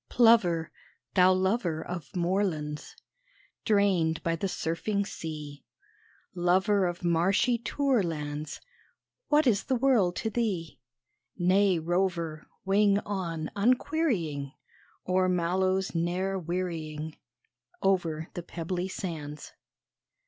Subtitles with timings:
[0.09, 0.71] Plover,
[1.13, 2.95] thou lover Of moorlands
[3.65, 5.63] Drained by the surfing sea
[6.33, 8.59] Lover of marshy tourlands,
[9.27, 10.79] What is the world to thee?
[11.37, 14.53] Nay rover, wing on unquerying
[15.07, 17.15] O'er mallows ne'er wearying
[17.83, 19.53] Over the pebbly sands!